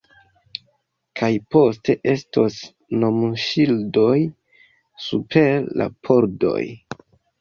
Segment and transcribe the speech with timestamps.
[1.19, 2.57] Kaj poste estos
[3.03, 4.17] nomŝildoj
[5.09, 6.63] super la pordoj